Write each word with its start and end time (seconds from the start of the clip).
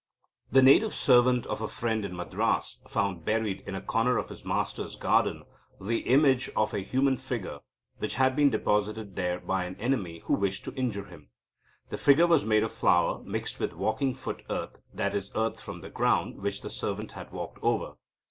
The 0.51 0.63
Native 0.63 0.95
servant 0.95 1.45
of 1.45 1.61
a 1.61 1.67
friend 1.67 2.03
in 2.03 2.15
Madras 2.15 2.81
found 2.87 3.23
buried 3.23 3.61
in 3.67 3.75
a 3.75 3.83
corner 3.83 4.17
of 4.17 4.29
his 4.29 4.43
master's 4.43 4.95
garden 4.95 5.43
the 5.79 5.99
image 6.09 6.49
of 6.55 6.73
a 6.73 6.79
human 6.79 7.17
figure, 7.17 7.59
which 7.99 8.15
had 8.15 8.35
been 8.35 8.49
deposited 8.49 9.15
there 9.15 9.39
by 9.39 9.65
an 9.65 9.75
enemy 9.75 10.23
who 10.25 10.33
wished 10.33 10.65
to 10.65 10.73
injure 10.73 11.05
him. 11.05 11.29
The 11.89 11.99
figure 11.99 12.25
was 12.25 12.43
made 12.45 12.63
of 12.63 12.71
flour, 12.71 13.21
mixed 13.25 13.59
with 13.59 13.75
"walking 13.75 14.15
foot 14.15 14.41
earth," 14.49 14.79
i.e., 14.97 15.21
earth 15.35 15.61
from 15.61 15.81
the 15.81 15.91
ground, 15.91 16.39
which 16.41 16.61
the 16.61 16.71
servant 16.71 17.11
had 17.11 17.31
walked 17.31 17.59
over. 17.61 17.93